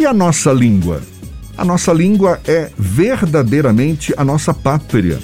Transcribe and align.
E 0.00 0.06
a 0.06 0.14
nossa 0.14 0.50
língua? 0.50 1.02
A 1.58 1.62
nossa 1.62 1.92
língua 1.92 2.40
é 2.46 2.70
verdadeiramente 2.78 4.14
a 4.16 4.24
nossa 4.24 4.54
pátria. 4.54 5.18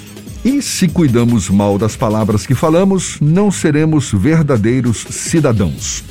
E 0.45 0.61
se 0.61 0.87
cuidamos 0.87 1.49
mal 1.49 1.79
das 1.79 1.97
palavras 1.97 2.47
que 2.47 2.55
falamos, 2.55 3.17
não 3.19 3.51
seremos 3.51 4.13
verdadeiros 4.13 5.07
cidadãos. 5.09 6.05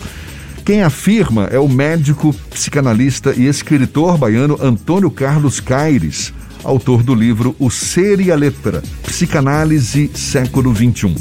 Quem 0.66 0.82
afirma 0.82 1.44
é 1.52 1.60
o 1.60 1.70
médico, 1.70 2.34
psicanalista 2.50 3.36
e 3.38 3.46
escritor 3.46 4.18
baiano 4.18 4.58
Antônio 4.60 5.12
Carlos 5.12 5.60
Caires, 5.60 6.34
autor 6.64 7.04
do 7.04 7.14
livro 7.14 7.56
O 7.60 7.70
Ser 7.70 8.20
e 8.20 8.32
a 8.32 8.36
Letra, 8.36 8.82
Psicanálise 9.04 10.10
Século 10.16 10.74
XXI. 10.74 11.16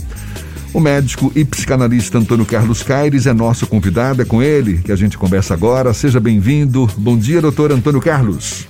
O 0.74 0.80
médico 0.80 1.30
e 1.36 1.44
psicanalista 1.44 2.18
Antônio 2.18 2.44
Carlos 2.44 2.82
Caires 2.82 3.28
é 3.28 3.32
nosso 3.32 3.64
convidado, 3.64 4.20
é 4.20 4.24
com 4.24 4.42
ele 4.42 4.82
que 4.82 4.90
a 4.90 4.96
gente 4.96 5.16
conversa 5.16 5.54
agora. 5.54 5.94
Seja 5.94 6.18
bem-vindo. 6.18 6.88
Bom 6.98 7.16
dia, 7.16 7.40
doutor 7.40 7.70
Antônio 7.70 8.00
Carlos. 8.00 8.68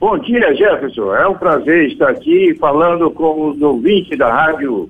Bom 0.00 0.18
dia, 0.18 0.54
Jefferson. 0.56 1.14
É 1.14 1.28
um 1.28 1.34
prazer 1.34 1.90
estar 1.90 2.08
aqui 2.08 2.56
falando 2.58 3.10
com 3.10 3.50
os 3.50 3.60
ouvintes 3.60 4.16
da 4.16 4.32
rádio. 4.32 4.88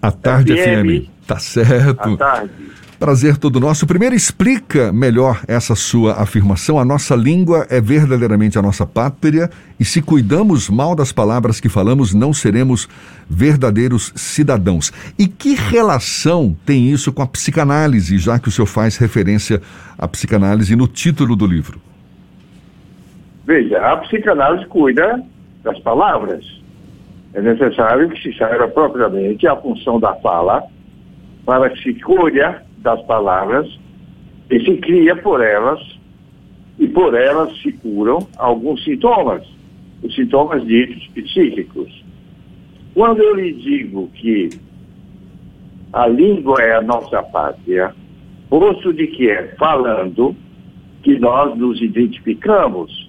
A 0.00 0.10
tarde 0.10 0.56
FM. 0.56 1.04
FM. 1.04 1.10
Tá 1.26 1.38
certo. 1.38 2.14
A 2.14 2.16
tarde. 2.16 2.50
Prazer 3.00 3.38
todo 3.38 3.58
nosso. 3.58 3.86
Primeiro, 3.86 4.14
explica 4.14 4.92
melhor 4.92 5.40
essa 5.48 5.74
sua 5.74 6.20
afirmação. 6.20 6.78
A 6.78 6.84
nossa 6.84 7.16
língua 7.16 7.66
é 7.70 7.80
verdadeiramente 7.80 8.58
a 8.58 8.62
nossa 8.62 8.84
pátria 8.86 9.48
e 9.80 9.86
se 9.86 10.02
cuidamos 10.02 10.68
mal 10.68 10.94
das 10.94 11.10
palavras 11.10 11.58
que 11.58 11.70
falamos, 11.70 12.12
não 12.12 12.34
seremos 12.34 12.86
verdadeiros 13.26 14.12
cidadãos. 14.14 14.92
E 15.18 15.26
que 15.26 15.54
relação 15.54 16.54
tem 16.66 16.90
isso 16.90 17.10
com 17.10 17.22
a 17.22 17.26
psicanálise, 17.26 18.18
já 18.18 18.38
que 18.38 18.48
o 18.48 18.52
senhor 18.52 18.66
faz 18.66 18.98
referência 18.98 19.62
à 19.98 20.06
psicanálise 20.06 20.76
no 20.76 20.86
título 20.86 21.34
do 21.34 21.46
livro? 21.46 21.80
Veja, 23.46 23.78
a 23.78 23.96
psicanálise 23.96 24.66
cuida 24.66 25.22
das 25.64 25.78
palavras. 25.78 26.44
É 27.32 27.40
necessário 27.40 28.10
que 28.10 28.20
se 28.20 28.36
saiba 28.36 28.68
propriamente 28.68 29.46
a 29.46 29.56
função 29.56 29.98
da 29.98 30.14
fala 30.16 30.64
para 31.46 31.70
que 31.70 31.82
se 31.82 31.94
colha 31.94 32.68
das 32.80 33.00
palavras 33.02 33.66
e 34.50 34.60
se 34.64 34.76
cria 34.78 35.14
por 35.16 35.40
elas, 35.40 35.80
e 36.78 36.88
por 36.88 37.14
elas 37.14 37.56
se 37.60 37.72
curam 37.72 38.26
alguns 38.36 38.82
sintomas, 38.82 39.46
os 40.02 40.14
sintomas 40.14 40.66
ditos 40.66 41.06
psíquicos. 41.08 42.04
Quando 42.94 43.22
eu 43.22 43.36
lhe 43.36 43.52
digo 43.52 44.08
que 44.14 44.50
a 45.92 46.06
língua 46.06 46.60
é 46.60 46.76
a 46.76 46.82
nossa 46.82 47.22
pátria, 47.22 47.94
posto 48.48 48.92
de 48.92 49.06
que 49.06 49.30
é 49.30 49.54
falando 49.58 50.34
que 51.02 51.18
nós 51.18 51.56
nos 51.56 51.80
identificamos, 51.80 53.08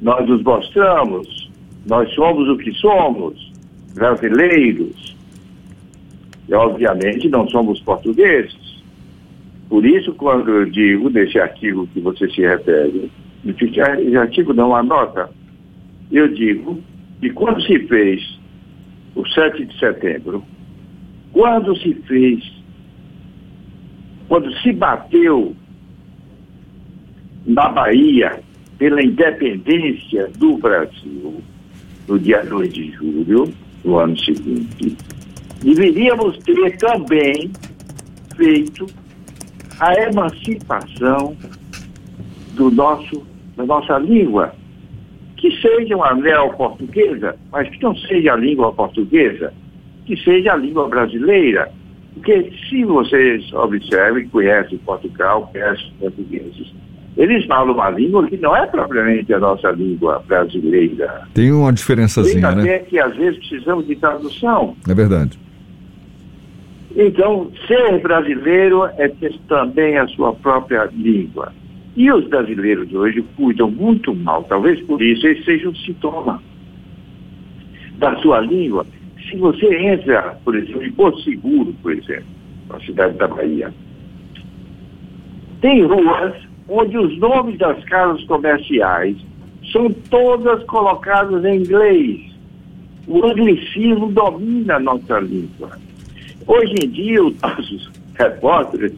nós 0.00 0.28
nos 0.28 0.42
mostramos, 0.42 1.50
nós 1.86 2.12
somos 2.14 2.48
o 2.48 2.56
que 2.56 2.72
somos, 2.72 3.52
brasileiros. 3.94 5.16
E 6.48 6.54
obviamente 6.54 7.28
não 7.28 7.48
somos 7.48 7.80
portugueses. 7.80 8.63
Por 9.68 9.84
isso, 9.84 10.12
quando 10.14 10.50
eu 10.50 10.66
digo 10.66 11.08
nesse 11.10 11.38
artigo 11.38 11.86
que 11.88 12.00
você 12.00 12.28
se 12.30 12.42
refere, 12.42 13.10
esse 13.46 14.16
artigo 14.16 14.52
não 14.52 14.74
anota, 14.74 15.30
eu 16.10 16.28
digo 16.28 16.80
que 17.20 17.30
quando 17.30 17.62
se 17.62 17.78
fez 17.86 18.38
o 19.14 19.26
7 19.26 19.64
de 19.64 19.78
setembro, 19.78 20.44
quando 21.32 21.76
se 21.76 21.94
fez, 22.06 22.44
quando 24.28 24.52
se 24.60 24.72
bateu 24.72 25.54
na 27.46 27.68
Bahia 27.68 28.40
pela 28.78 29.02
independência 29.02 30.28
do 30.38 30.56
Brasil, 30.58 31.42
no 32.08 32.18
dia 32.18 32.44
2 32.44 32.72
de 32.72 32.90
julho 32.92 33.52
do 33.82 33.98
ano 33.98 34.18
seguinte, 34.18 34.96
deveríamos 35.62 36.38
ter 36.38 36.76
também 36.76 37.50
feito 38.36 38.86
a 39.80 39.94
emancipação 39.94 41.36
do 42.54 42.70
nosso, 42.70 43.26
da 43.56 43.64
nossa 43.64 43.98
língua, 43.98 44.54
que 45.36 45.50
seja 45.60 45.96
uma 45.96 46.14
neo-portuguesa, 46.14 47.36
mas 47.50 47.68
que 47.68 47.82
não 47.82 47.94
seja 47.96 48.32
a 48.32 48.36
língua 48.36 48.72
portuguesa, 48.72 49.52
que 50.06 50.16
seja 50.22 50.52
a 50.52 50.56
língua 50.56 50.88
brasileira. 50.88 51.70
Porque 52.14 52.52
se 52.68 52.84
vocês 52.84 53.52
observem, 53.52 54.28
conhecem 54.28 54.78
Portugal, 54.78 55.50
conhecem 55.52 55.86
os 55.86 55.92
portugueses, 55.98 56.72
eles 57.16 57.44
falam 57.46 57.74
uma 57.74 57.90
língua 57.90 58.26
que 58.26 58.36
não 58.36 58.56
é 58.56 58.66
propriamente 58.66 59.32
a 59.32 59.38
nossa 59.38 59.70
língua 59.70 60.22
brasileira. 60.26 61.28
Tem 61.32 61.52
uma 61.52 61.72
diferençazinha, 61.72 62.54
Tem 62.54 62.64
né? 62.64 62.78
que 62.80 62.98
às 62.98 63.14
vezes 63.16 63.38
precisamos 63.38 63.86
de 63.86 63.96
tradução. 63.96 64.76
É 64.88 64.94
verdade. 64.94 65.38
Então, 66.96 67.50
ser 67.66 68.00
brasileiro 68.00 68.84
é 68.98 69.08
ter 69.08 69.36
também 69.48 69.98
a 69.98 70.06
sua 70.08 70.32
própria 70.32 70.88
língua. 70.92 71.52
E 71.96 72.10
os 72.10 72.26
brasileiros 72.28 72.92
hoje 72.92 73.22
cuidam 73.36 73.70
muito 73.70 74.14
mal, 74.14 74.44
talvez 74.44 74.80
por 74.82 75.00
isso 75.02 75.26
esse 75.26 75.44
seja 75.44 75.68
um 75.68 75.74
sintoma 75.74 76.42
da 77.98 78.16
sua 78.16 78.40
língua. 78.40 78.86
Se 79.28 79.36
você 79.36 79.74
entra, 79.76 80.38
por 80.44 80.56
exemplo, 80.56 80.84
em 80.84 80.92
Porto 80.92 81.20
Seguro, 81.22 81.74
por 81.82 81.92
exemplo, 81.92 82.26
na 82.68 82.80
cidade 82.80 83.16
da 83.16 83.28
Bahia, 83.28 83.72
tem 85.60 85.84
ruas 85.84 86.34
onde 86.68 86.98
os 86.98 87.16
nomes 87.18 87.58
das 87.58 87.82
casas 87.84 88.24
comerciais 88.24 89.16
são 89.72 89.90
todas 90.10 90.62
colocadas 90.64 91.44
em 91.44 91.58
inglês. 91.58 92.20
O 93.06 93.24
anglicismo 93.24 94.10
domina 94.12 94.76
a 94.76 94.80
nossa 94.80 95.20
língua. 95.20 95.70
Hoje 96.46 96.74
em 96.82 96.88
dia, 96.88 97.24
os 97.24 97.40
nossos 97.40 97.90
repórteres, 98.14 98.92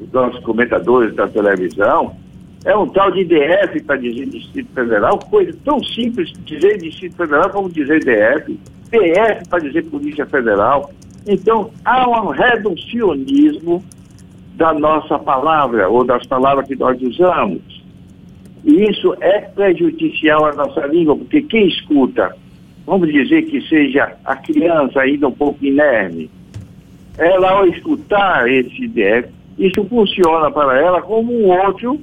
os 0.00 0.10
nossos 0.12 0.42
comentadores 0.44 1.14
da 1.14 1.26
televisão, 1.26 2.16
é 2.64 2.76
um 2.76 2.88
tal 2.88 3.10
de 3.10 3.24
DF 3.24 3.82
para 3.82 3.96
dizer 3.96 4.26
Distrito 4.26 4.72
Federal, 4.72 5.18
coisa 5.18 5.52
tão 5.64 5.82
simples 5.82 6.32
dizer 6.44 6.78
Distrito 6.78 7.16
Federal 7.16 7.50
como 7.50 7.68
dizer 7.68 8.00
DF, 8.04 8.58
PF 8.88 9.48
para 9.48 9.58
dizer 9.58 9.84
Polícia 9.86 10.24
Federal. 10.26 10.90
Então, 11.26 11.70
há 11.84 12.08
um 12.08 12.28
reducionismo 12.28 13.82
da 14.54 14.72
nossa 14.72 15.18
palavra, 15.18 15.88
ou 15.88 16.04
das 16.04 16.24
palavras 16.26 16.68
que 16.68 16.76
nós 16.76 17.00
usamos. 17.02 17.62
E 18.64 18.84
isso 18.84 19.14
é 19.20 19.40
prejudicial 19.40 20.44
à 20.46 20.54
nossa 20.54 20.86
língua, 20.86 21.16
porque 21.16 21.42
quem 21.42 21.66
escuta, 21.66 22.32
vamos 22.86 23.10
dizer 23.12 23.42
que 23.42 23.60
seja 23.68 24.14
a 24.24 24.36
criança 24.36 25.00
ainda 25.00 25.26
um 25.26 25.32
pouco 25.32 25.64
inerme, 25.64 26.30
ela 27.18 27.50
ao 27.50 27.66
escutar 27.66 28.50
esse 28.50 28.88
DF, 28.88 29.28
isso 29.58 29.84
funciona 29.86 30.50
para 30.50 30.80
ela 30.80 31.02
como 31.02 31.32
um 31.32 31.48
outro 31.48 32.00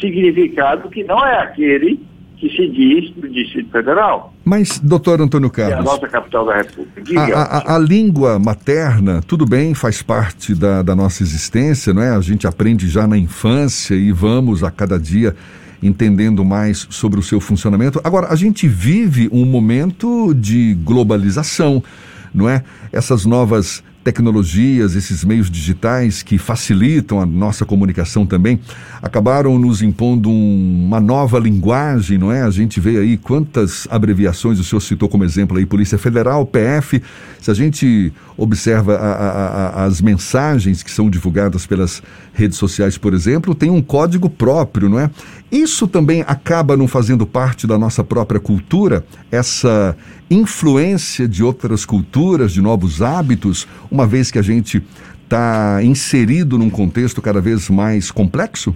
significado 0.00 0.88
que 0.90 1.02
não 1.04 1.24
é 1.26 1.40
aquele 1.42 2.00
que 2.36 2.48
se 2.50 2.68
diz 2.68 3.16
no 3.16 3.28
Distrito 3.28 3.70
Federal. 3.70 4.32
Mas, 4.44 4.78
doutor 4.78 5.20
Antônio 5.20 5.50
Carlos. 5.50 5.76
É 5.76 5.80
a 5.80 5.82
nossa 5.82 6.06
capital 6.06 6.46
da 6.46 6.56
República. 6.56 7.20
A, 7.34 7.42
a, 7.42 7.74
a, 7.74 7.78
língua 7.78 8.38
materna, 8.38 9.20
tudo 9.26 9.44
bem, 9.44 9.74
faz 9.74 10.02
parte 10.02 10.54
da, 10.54 10.82
da 10.82 10.94
nossa 10.94 11.22
existência, 11.22 11.92
não 11.92 12.00
é? 12.00 12.10
A 12.10 12.20
gente 12.20 12.46
aprende 12.46 12.88
já 12.88 13.08
na 13.08 13.18
infância 13.18 13.94
e 13.94 14.12
vamos 14.12 14.62
a 14.62 14.70
cada 14.70 14.98
dia 14.98 15.34
entendendo 15.82 16.44
mais 16.44 16.86
sobre 16.90 17.18
o 17.18 17.22
seu 17.22 17.40
funcionamento. 17.40 18.00
Agora, 18.04 18.28
a 18.28 18.36
gente 18.36 18.68
vive 18.68 19.28
um 19.32 19.44
momento 19.44 20.32
de 20.34 20.74
globalização, 20.74 21.82
não 22.32 22.48
é? 22.48 22.62
Essas 22.92 23.24
novas 23.24 23.82
tecnologias, 24.08 24.94
esses 24.94 25.22
meios 25.22 25.50
digitais 25.50 26.22
que 26.22 26.38
facilitam 26.38 27.20
a 27.20 27.26
nossa 27.26 27.66
comunicação 27.66 28.24
também, 28.24 28.58
acabaram 29.02 29.58
nos 29.58 29.82
impondo 29.82 30.30
um, 30.30 30.86
uma 30.86 30.98
nova 30.98 31.38
linguagem, 31.38 32.16
não 32.16 32.32
é? 32.32 32.40
A 32.40 32.48
gente 32.48 32.80
vê 32.80 32.96
aí 32.96 33.18
quantas 33.18 33.86
abreviações 33.90 34.58
o 34.58 34.64
senhor 34.64 34.80
citou 34.80 35.10
como 35.10 35.24
exemplo 35.24 35.58
aí, 35.58 35.66
Polícia 35.66 35.98
Federal, 35.98 36.46
PF. 36.46 37.02
Se 37.38 37.50
a 37.50 37.54
gente 37.54 38.10
observa 38.34 38.94
a, 38.94 39.12
a, 39.12 39.82
a, 39.82 39.84
as 39.84 40.00
mensagens 40.00 40.82
que 40.82 40.90
são 40.90 41.10
divulgadas 41.10 41.66
pelas 41.66 42.02
redes 42.32 42.56
sociais, 42.56 42.96
por 42.96 43.12
exemplo, 43.12 43.54
tem 43.54 43.68
um 43.68 43.82
código 43.82 44.30
próprio, 44.30 44.88
não 44.88 44.98
é? 44.98 45.10
Isso 45.50 45.86
também 45.86 46.22
acaba 46.26 46.76
não 46.76 46.86
fazendo 46.86 47.26
parte 47.26 47.66
da 47.66 47.78
nossa 47.78 48.04
própria 48.04 48.38
cultura, 48.38 49.04
essa 49.30 49.96
influência 50.30 51.26
de 51.26 51.42
outras 51.42 51.86
culturas, 51.86 52.52
de 52.52 52.60
novos 52.60 53.00
hábitos, 53.00 53.66
uma 53.98 54.06
vez 54.06 54.30
que 54.30 54.38
a 54.38 54.42
gente 54.42 54.80
está 55.24 55.82
inserido 55.82 56.56
num 56.56 56.70
contexto 56.70 57.20
cada 57.20 57.40
vez 57.40 57.68
mais 57.68 58.12
complexo? 58.12 58.74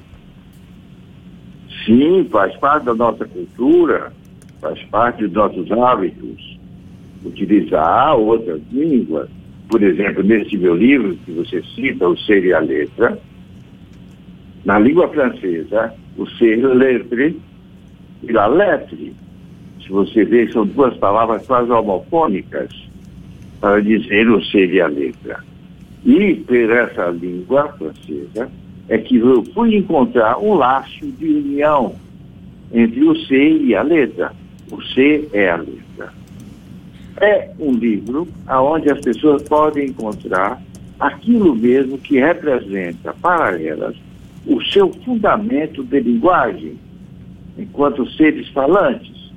Sim, 1.87 2.27
faz 2.29 2.57
parte 2.57 2.87
da 2.87 2.95
nossa 2.95 3.25
cultura, 3.25 4.13
faz 4.61 4.83
parte 4.87 5.23
dos 5.23 5.33
nossos 5.33 5.71
hábitos. 5.71 6.59
Utilizar 7.25 8.17
outras 8.17 8.61
línguas. 8.73 9.29
Por 9.69 9.81
exemplo, 9.81 10.25
nesse 10.25 10.57
meu 10.57 10.75
livro 10.75 11.17
que 11.25 11.31
você 11.31 11.63
cita, 11.77 12.09
O 12.09 12.19
Ser 12.19 12.45
e 12.45 12.53
a 12.53 12.59
Letra, 12.59 13.17
Na 14.65 14.79
língua 14.79 15.09
francesa, 15.09 15.93
o 16.17 16.27
ser 16.27 16.57
lettre 16.57 17.41
e 18.23 18.33
la 18.33 18.47
lettre. 18.47 19.15
Se 19.85 19.89
você 19.89 20.25
ver, 20.25 20.53
são 20.53 20.67
duas 20.67 20.97
palavras 20.99 21.45
quase 21.47 21.71
homofônicas 21.71 22.92
para 23.63 23.81
dizer 23.81 24.29
o 24.29 24.45
ser 24.47 24.75
e 24.75 24.81
a 24.81 24.89
letra. 24.89 25.39
E 26.05 26.35
por 26.35 26.57
essa 26.57 27.11
língua 27.11 27.69
francesa 27.79 28.51
é 28.89 28.99
que 28.99 29.19
eu 29.19 29.45
fui 29.55 29.77
encontrar 29.77 30.37
um 30.39 30.55
laço 30.55 31.07
de 31.13 31.27
união 31.27 31.95
entre 32.73 33.05
o 33.05 33.15
ser 33.25 33.63
e 33.63 33.73
a 33.77 33.83
letra. 33.83 34.33
O 34.69 34.83
ser 34.83 35.29
é 35.33 35.49
a 35.49 35.59
letra. 35.59 36.13
É 37.21 37.51
um 37.61 37.73
livro 37.75 38.27
onde 38.51 38.91
as 38.91 38.99
pessoas 38.99 39.45
podem 39.45 39.91
encontrar 39.91 40.61
aquilo 40.99 41.55
mesmo 41.55 41.99
que 41.99 42.19
representa 42.19 43.15
para 43.23 43.63
elas 43.63 43.95
o 44.45 44.61
seu 44.61 44.93
fundamento 45.05 45.85
de 45.85 46.01
linguagem, 46.01 46.77
enquanto 47.57 48.11
seres 48.11 48.49
falantes. 48.49 49.31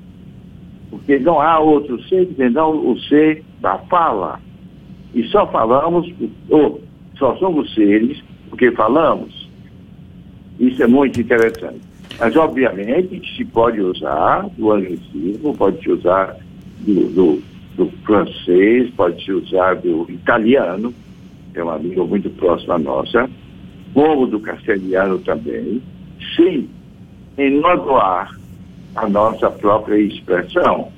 Porque 0.90 1.16
não 1.16 1.40
há 1.40 1.60
outro 1.60 2.02
ser 2.08 2.28
senão 2.36 2.90
o 2.90 2.98
ser 3.02 3.44
da 3.60 3.78
fala. 3.78 4.40
E 5.14 5.22
só 5.28 5.46
falamos, 5.46 6.12
ou 6.48 6.82
só 7.18 7.36
somos 7.36 7.72
seres 7.74 8.22
porque 8.50 8.70
falamos. 8.72 9.48
Isso 10.58 10.82
é 10.82 10.86
muito 10.86 11.20
interessante. 11.20 11.80
Mas, 12.18 12.34
obviamente, 12.36 13.36
se 13.36 13.44
pode 13.44 13.80
usar 13.80 14.48
do 14.56 14.72
anglicismo, 14.72 15.54
pode 15.56 15.82
se 15.82 15.90
usar 15.90 16.36
do, 16.80 17.08
do, 17.08 17.42
do 17.76 17.90
francês, 18.04 18.90
pode 18.96 19.22
se 19.22 19.32
usar 19.32 19.74
do 19.76 20.06
italiano, 20.08 20.94
é 21.54 21.62
uma 21.62 21.76
língua 21.76 22.06
muito 22.06 22.30
próxima 22.30 22.74
à 22.74 22.78
nossa, 22.78 23.28
como 23.92 24.26
do 24.26 24.40
castelhano 24.40 25.18
também, 25.18 25.82
sim, 26.36 26.68
em 27.36 27.60
a 28.94 29.08
nossa 29.08 29.50
própria 29.50 29.98
expressão. 29.98 30.90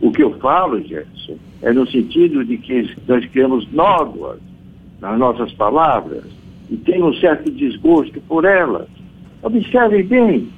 O 0.00 0.10
que 0.10 0.22
eu 0.22 0.38
falo, 0.38 0.82
Gerson, 0.82 1.36
é 1.62 1.72
no 1.72 1.86
sentido 1.90 2.44
de 2.44 2.58
que 2.58 2.94
nós 3.06 3.24
criamos 3.26 3.70
nódoas 3.72 4.38
nas 5.00 5.18
nossas 5.18 5.52
palavras 5.52 6.24
e 6.70 6.76
tem 6.76 7.02
um 7.02 7.12
certo 7.14 7.50
desgosto 7.50 8.20
por 8.22 8.44
elas. 8.44 8.88
Observe 9.42 10.02
bem 10.02 10.48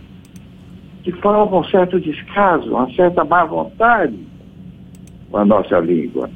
que 1.03 1.13
falta 1.13 1.55
um 1.55 1.65
certo 1.65 2.01
descaso, 2.01 2.71
uma 2.71 2.91
certa 2.93 3.25
má 3.25 3.45
vontade 3.45 4.19
com 5.31 5.37
a 5.37 5.45
nossa 5.45 5.79
língua. 5.79 6.31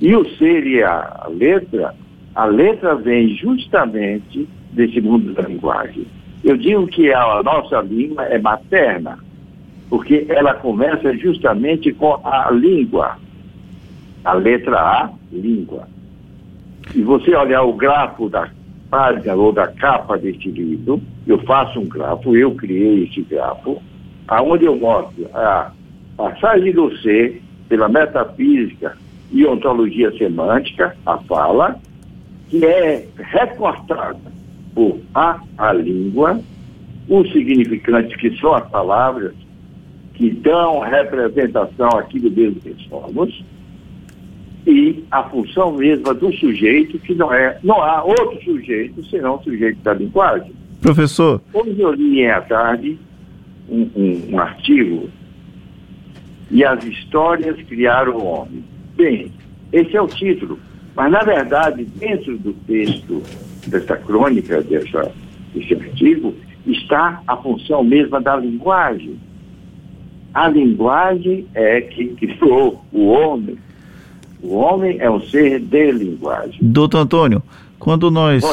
E 0.00 0.14
o 0.14 0.28
ser 0.36 0.66
e 0.66 0.82
a 0.82 1.26
letra, 1.28 1.94
a 2.34 2.44
letra 2.44 2.94
vem 2.96 3.28
justamente 3.36 4.48
desse 4.72 5.00
mundo 5.00 5.32
da 5.32 5.42
linguagem. 5.42 6.06
Eu 6.44 6.56
digo 6.56 6.86
que 6.86 7.12
a 7.12 7.42
nossa 7.42 7.80
língua 7.80 8.24
é 8.24 8.38
materna, 8.38 9.18
porque 9.88 10.26
ela 10.28 10.54
começa 10.54 11.16
justamente 11.16 11.92
com 11.92 12.20
a 12.24 12.50
língua. 12.50 13.16
A 14.24 14.34
letra 14.34 14.78
A, 14.78 15.10
língua. 15.32 15.88
E 16.94 17.02
você 17.02 17.34
olhar 17.34 17.62
o 17.62 17.74
grafo 17.74 18.28
da 18.28 18.48
página 18.90 19.34
ou 19.34 19.52
da 19.52 19.68
capa 19.68 20.16
deste 20.16 20.50
livro, 20.50 21.00
eu 21.26 21.38
faço 21.40 21.80
um 21.80 21.86
grafo, 21.86 22.36
eu 22.36 22.54
criei 22.54 23.04
esse 23.04 23.22
grafo, 23.22 23.80
aonde 24.28 24.64
eu 24.64 24.76
mostro 24.76 25.28
a 25.34 25.72
passagem 26.16 26.72
do 26.72 26.96
ser 26.98 27.42
pela 27.68 27.88
metafísica 27.88 28.96
e 29.30 29.44
ontologia 29.44 30.16
semântica, 30.16 30.96
a 31.04 31.18
fala, 31.18 31.76
que 32.48 32.64
é 32.64 33.06
recortada 33.16 34.18
por 34.74 35.00
a, 35.14 35.40
a 35.58 35.72
língua, 35.72 36.40
os 37.08 37.32
significantes 37.32 38.16
que 38.16 38.36
são 38.38 38.54
as 38.54 38.68
palavras, 38.68 39.34
que 40.16 40.30
dão 40.30 40.80
representação 40.80 41.90
àquilo 41.90 42.30
mesmo 42.30 42.60
que 42.60 42.74
somos, 42.88 43.44
e 44.66 45.04
a 45.10 45.22
função 45.24 45.72
mesma 45.72 46.12
do 46.12 46.32
sujeito, 46.34 46.98
que 46.98 47.14
não 47.14 47.32
é, 47.32 47.58
não 47.62 47.80
há 47.80 48.02
outro 48.02 48.42
sujeito 48.42 49.04
senão 49.04 49.36
o 49.36 49.42
sujeito 49.44 49.78
da 49.82 49.94
linguagem. 49.94 50.52
Professor. 50.80 51.40
Hoje 51.52 51.80
eu 51.80 51.92
li 51.92 52.26
à 52.26 52.40
tarde 52.40 52.98
um, 53.68 53.88
um, 53.94 54.22
um 54.32 54.38
artigo 54.40 55.08
e 56.50 56.64
as 56.64 56.82
histórias 56.84 57.56
criaram 57.68 58.16
o 58.16 58.24
homem. 58.24 58.64
Bem, 58.96 59.30
esse 59.72 59.96
é 59.96 60.00
o 60.00 60.08
título, 60.08 60.58
mas 60.94 61.12
na 61.12 61.20
verdade, 61.20 61.84
dentro 61.84 62.36
do 62.38 62.52
texto 62.66 63.22
dessa 63.66 63.96
crônica, 63.96 64.62
dessa, 64.62 65.12
desse 65.54 65.74
artigo, 65.74 66.34
está 66.66 67.22
a 67.26 67.36
função 67.36 67.84
mesma 67.84 68.20
da 68.20 68.36
linguagem. 68.36 69.16
A 70.36 70.48
linguagem 70.48 71.46
é 71.54 71.80
que 71.80 72.08
criou 72.08 72.84
o 72.92 73.06
homem. 73.06 73.56
O 74.42 74.56
homem 74.56 74.98
é 75.00 75.10
um 75.10 75.18
ser 75.18 75.58
de 75.60 75.90
linguagem. 75.92 76.58
Doutor 76.60 76.98
Antônio, 76.98 77.42
quando 77.78 78.10
nós 78.10 78.44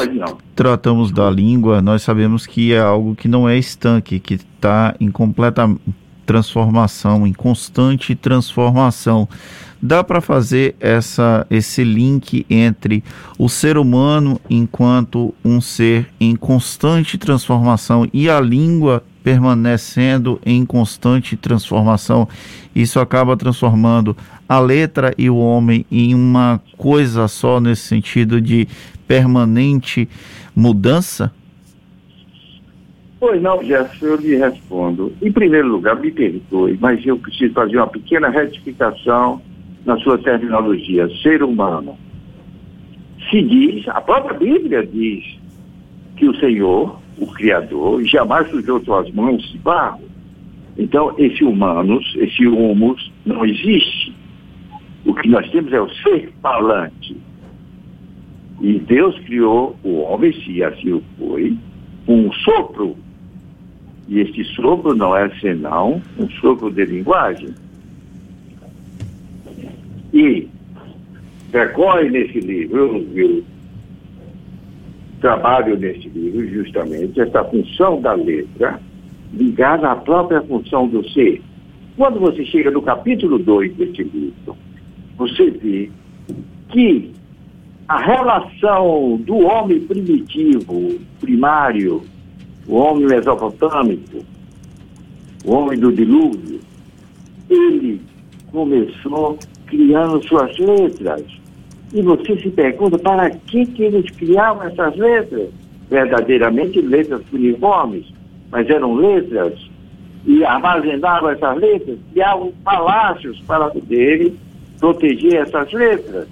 tratamos 0.56 1.12
da 1.12 1.28
língua, 1.28 1.82
nós 1.82 2.00
sabemos 2.00 2.46
que 2.46 2.72
é 2.72 2.80
algo 2.80 3.14
que 3.14 3.28
não 3.28 3.46
é 3.46 3.58
estanque, 3.58 4.18
que 4.18 4.32
está 4.32 4.94
em 4.98 5.10
completa 5.10 5.70
transformação, 6.24 7.26
em 7.26 7.34
constante 7.34 8.14
transformação. 8.14 9.28
Dá 9.82 10.02
para 10.02 10.22
fazer 10.22 10.74
essa, 10.80 11.46
esse 11.50 11.84
link 11.84 12.46
entre 12.48 13.04
o 13.38 13.46
ser 13.46 13.76
humano 13.76 14.40
enquanto 14.48 15.34
um 15.44 15.60
ser 15.60 16.08
em 16.18 16.34
constante 16.34 17.18
transformação 17.18 18.08
e 18.10 18.30
a 18.30 18.40
língua 18.40 19.04
permanecendo 19.24 20.38
em 20.44 20.64
constante 20.64 21.36
transformação. 21.36 22.28
Isso 22.76 23.00
acaba 23.00 23.36
transformando 23.36 24.14
a 24.46 24.60
letra 24.60 25.14
e 25.16 25.30
o 25.30 25.38
homem 25.38 25.86
em 25.90 26.14
uma 26.14 26.60
coisa 26.76 27.26
só 27.26 27.58
nesse 27.58 27.82
sentido 27.82 28.40
de 28.40 28.68
permanente 29.08 30.08
mudança? 30.54 31.32
Pois 33.18 33.40
não, 33.40 33.64
Jefferson, 33.64 34.06
eu 34.06 34.16
lhe 34.16 34.36
respondo. 34.36 35.12
Em 35.22 35.32
primeiro 35.32 35.68
lugar, 35.68 35.98
me 35.98 36.10
perdoe, 36.10 36.76
mas 36.78 37.04
eu 37.06 37.16
preciso 37.16 37.54
fazer 37.54 37.78
uma 37.78 37.86
pequena 37.86 38.28
retificação 38.28 39.40
na 39.86 39.96
sua 39.98 40.18
terminologia. 40.18 41.08
Ser 41.22 41.42
humano. 41.42 41.96
Se 43.30 43.40
diz, 43.42 43.88
a 43.88 44.02
própria 44.02 44.38
Bíblia 44.38 44.86
diz 44.86 45.24
que 46.16 46.28
o 46.28 46.36
Senhor, 46.38 47.00
o 47.18 47.26
Criador, 47.26 48.02
jamais 48.04 48.48
sujou 48.50 48.82
suas 48.84 49.10
mãos 49.12 49.42
de 49.50 49.58
barro. 49.58 50.02
Então, 50.76 51.14
esse 51.18 51.44
humanos, 51.44 52.14
esse 52.16 52.46
humus, 52.46 53.12
não 53.24 53.44
existe. 53.44 54.14
O 55.04 55.14
que 55.14 55.28
nós 55.28 55.48
temos 55.50 55.72
é 55.72 55.80
o 55.80 55.88
ser 55.88 56.32
falante. 56.42 57.16
E 58.60 58.78
Deus 58.80 59.18
criou 59.20 59.76
o 59.84 60.00
homem, 60.00 60.32
se 60.32 60.62
assim 60.62 60.92
o 60.92 61.02
foi, 61.18 61.56
um 62.08 62.32
sopro 62.32 62.96
e 64.08 64.20
este 64.20 64.44
sopro 64.54 64.94
não 64.94 65.16
é 65.16 65.28
senão 65.40 66.02
um 66.18 66.28
sopro 66.40 66.70
de 66.70 66.84
linguagem. 66.84 67.54
E 70.12 70.48
decorre 71.50 72.10
nesse 72.10 72.38
livro, 72.40 72.78
eu, 72.78 73.16
eu 73.16 73.44
trabalho 75.24 75.78
nesse 75.78 76.06
livro 76.10 76.46
justamente 76.48 77.18
essa 77.18 77.42
função 77.44 77.98
da 77.98 78.12
letra 78.12 78.78
ligada 79.32 79.90
à 79.90 79.96
própria 79.96 80.42
função 80.42 80.86
do 80.86 81.02
ser. 81.08 81.40
Quando 81.96 82.20
você 82.20 82.44
chega 82.44 82.70
no 82.70 82.82
capítulo 82.82 83.38
2 83.38 83.74
deste 83.74 84.02
livro, 84.02 84.54
você 85.16 85.50
vê 85.50 85.90
que 86.68 87.10
a 87.88 88.04
relação 88.04 89.16
do 89.24 89.38
homem 89.38 89.80
primitivo, 89.80 90.98
primário, 91.18 92.02
o 92.68 92.74
homem 92.74 93.06
mesopotâmico, 93.06 94.22
o 95.46 95.54
homem 95.54 95.78
do 95.78 95.90
dilúvio, 95.90 96.60
ele 97.48 97.98
começou 98.52 99.38
criando 99.68 100.22
suas 100.28 100.54
letras. 100.58 101.24
E 101.94 102.02
você 102.02 102.36
se 102.40 102.50
pergunta 102.50 102.98
para 102.98 103.30
que, 103.30 103.64
que 103.66 103.84
eles 103.84 104.10
criavam 104.10 104.66
essas 104.66 104.96
letras? 104.96 105.48
Verdadeiramente 105.88 106.80
letras 106.80 107.22
uniformes, 107.32 108.12
mas 108.50 108.68
eram 108.68 108.96
letras 108.96 109.54
e 110.26 110.44
armazenavam 110.44 111.30
essas 111.30 111.56
letras, 111.56 111.96
criavam 112.10 112.52
palácios 112.64 113.40
para 113.42 113.68
poderem 113.68 114.34
proteger 114.80 115.36
essas 115.36 115.72
letras. 115.72 116.26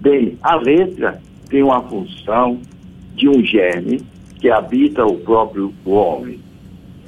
Bem, 0.00 0.36
a 0.42 0.56
letra 0.56 1.20
tem 1.48 1.62
uma 1.62 1.82
função 1.82 2.58
de 3.14 3.28
um 3.28 3.44
germe 3.44 4.00
que 4.40 4.50
habita 4.50 5.06
o 5.06 5.16
próprio 5.18 5.72
homem. 5.86 6.40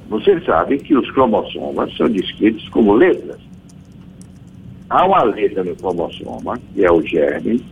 Você 0.09 0.41
sabe 0.43 0.79
que 0.79 0.95
os 0.97 1.11
cromossomas 1.11 1.93
são 1.97 2.09
descritos 2.09 2.69
como 2.69 2.93
letras. 2.93 3.41
Há 4.93 5.07
uma 5.07 5.23
letra 5.23 5.65
no 5.65 5.75
cromossoma, 5.75 6.61
que 6.75 6.85
é 6.85 6.93
o 6.93 7.01
germe, 7.01 7.65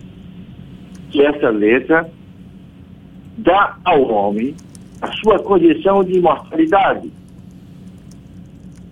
que 1.11 1.21
essa 1.21 1.51
letra 1.51 2.11
dá 3.37 3.77
ao 3.85 4.11
homem 4.11 4.55
a 5.03 5.13
sua 5.17 5.39
condição 5.39 6.03
de 6.03 6.17
imortalidade. 6.17 7.13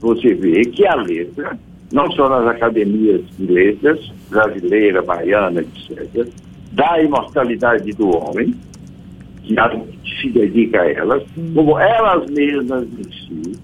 Você 0.00 0.34
vê 0.34 0.60
que 0.60 0.86
a 0.86 0.94
letra, 0.96 1.58
não 1.90 2.12
só 2.12 2.28
nas 2.28 2.46
academias 2.54 3.22
de 3.38 3.46
letras, 3.46 4.12
brasileira, 4.28 5.00
baiana, 5.00 5.62
etc., 5.62 6.28
da 6.72 7.02
imortalidade 7.02 7.92
do 7.94 8.14
homem, 8.14 8.54
que 9.42 10.20
se 10.20 10.28
dedica 10.28 10.82
a 10.82 10.92
elas, 10.92 11.22
como 11.54 11.78
elas 11.78 12.30
mesmas 12.30 12.86
em 12.92 13.10
si 13.10 13.58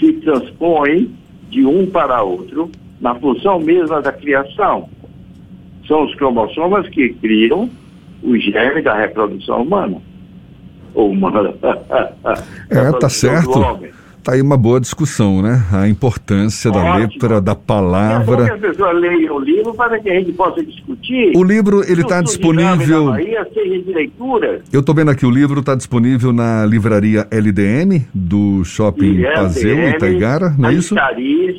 se 0.00 0.12
transpõem 0.14 1.14
de 1.48 1.64
um 1.64 1.86
para 1.86 2.24
outro 2.24 2.68
na 3.00 3.14
função 3.14 3.58
mesma 3.60 4.00
da 4.00 4.12
criação. 4.12 4.88
São 5.86 6.04
os 6.04 6.14
cromossomas 6.16 6.88
que 6.88 7.10
criam 7.14 7.70
o 8.22 8.36
germe 8.36 8.82
da 8.82 8.94
reprodução 8.94 9.62
humana. 9.62 10.00
Ou 10.94 11.10
humana. 11.10 11.54
é, 12.70 12.92
tá 12.92 13.08
certo. 13.08 13.60
Está 14.18 14.34
aí 14.34 14.42
uma 14.42 14.58
boa 14.58 14.78
discussão, 14.78 15.40
né? 15.40 15.64
A 15.72 15.88
importância 15.88 16.70
Ótimo. 16.70 16.84
da 16.84 16.96
letra, 16.96 17.40
da 17.40 17.54
palavra. 17.54 18.42
É 18.42 18.46
que 18.46 18.52
as 18.52 18.60
pessoas 18.60 19.00
leiam 19.00 19.36
o 19.36 19.38
livro 19.38 19.72
para 19.72 19.98
que 19.98 20.10
a 20.10 20.14
gente 20.14 20.32
possa 20.32 20.62
discutir. 20.62 21.32
O 21.34 21.42
livro, 21.42 21.82
ele 21.90 22.02
está 22.02 22.20
disponível... 22.20 23.06
Bahia, 23.06 23.48
seja 23.54 23.78
de 23.82 23.90
leitura. 23.90 24.60
Eu 24.70 24.80
estou 24.80 24.94
vendo 24.94 25.10
aqui, 25.10 25.24
o 25.24 25.30
livro 25.30 25.60
está 25.60 25.74
disponível 25.74 26.32
na 26.32 26.66
livraria 26.66 27.26
LDM, 27.30 28.06
do 28.12 28.62
Shopping 28.64 29.22
Pazeu, 29.22 29.88
Itaigara, 29.88 30.54
não 30.58 30.68
é 30.68 30.74
isso? 30.74 30.94
Cariz, 30.94 31.56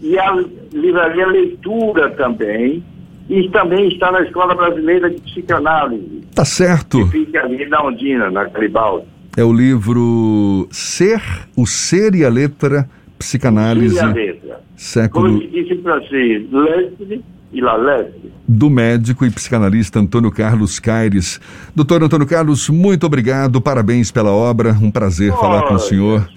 e 0.00 0.18
a 0.18 0.44
livraria 0.72 1.26
Leitura 1.26 2.10
também, 2.10 2.82
e 3.28 3.48
também 3.50 3.88
está 3.88 4.10
na 4.10 4.22
Escola 4.22 4.54
Brasileira 4.54 5.10
de 5.10 5.20
Psicanálise. 5.20 6.22
Tá 6.34 6.44
certo. 6.44 7.04
Que 7.06 7.24
fica 7.24 7.40
ali 7.40 7.68
na 7.68 7.84
Ondina, 7.84 8.30
na 8.30 8.44
Garibaldi 8.44 9.06
é 9.38 9.44
o 9.44 9.52
livro 9.52 10.66
Ser, 10.72 11.22
o 11.56 11.64
Ser 11.64 12.12
e 12.16 12.24
a 12.24 12.28
Letra, 12.28 12.90
Psicanálise. 13.16 13.94
E 13.94 14.00
a 14.00 14.06
letra. 14.06 14.60
Século. 14.74 15.38
Como 15.38 15.48
disse 15.48 15.74
em 15.74 15.82
francês, 15.82 16.50
Leslie 16.50 17.24
e 17.52 17.60
la 17.60 17.76
lettre. 17.76 18.32
Do 18.48 18.68
médico 18.68 19.24
e 19.24 19.30
psicanalista 19.30 20.00
Antônio 20.00 20.32
Carlos 20.32 20.80
Caires. 20.80 21.40
Doutor 21.74 22.02
Antônio 22.02 22.26
Carlos, 22.26 22.68
muito 22.68 23.06
obrigado, 23.06 23.60
parabéns 23.60 24.10
pela 24.10 24.32
obra, 24.32 24.72
um 24.72 24.90
prazer 24.90 25.32
oh, 25.32 25.36
falar 25.36 25.62
com 25.62 25.74
o 25.74 25.78
senhor. 25.78 26.28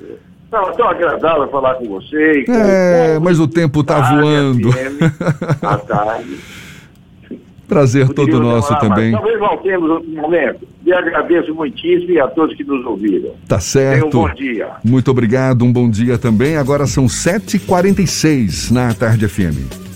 Estava 0.52 0.74
tão 0.74 0.90
agradável 0.90 1.48
falar 1.48 1.76
com 1.76 1.86
você. 1.88 2.44
Com 2.44 2.52
é, 2.52 3.18
mas 3.20 3.40
o 3.40 3.48
tempo 3.48 3.80
está 3.80 4.02
voando. 4.02 4.70
FM, 4.70 5.64
à 5.64 5.78
tarde. 5.78 6.40
Prazer 7.70 8.10
todo 8.10 8.38
nosso 8.42 8.78
também. 8.80 9.14
Talvez 9.14 9.40
voltemos 9.40 9.90
outro 9.90 10.10
momento. 10.10 10.68
E 10.86 10.92
agradeço 10.92 11.56
muitíssimo 11.56 12.12
e 12.12 12.20
a 12.20 12.28
todos 12.28 12.54
que 12.54 12.66
nos 12.66 12.86
ouviram. 12.86 13.32
Tá 13.48 13.62
certo. 13.62 14.10
Tenha 14.10 14.24
um 14.24 14.28
bom 14.28 14.34
dia. 14.34 14.68
Muito 14.84 15.10
obrigado, 15.10 15.64
um 15.64 15.72
bom 15.72 15.90
dia 15.90 16.18
também. 16.18 16.58
Agora 16.58 16.86
são 16.86 17.06
7h46 17.06 18.72
na 18.72 18.94
Tarde 18.94 19.30
FM. 19.30 19.91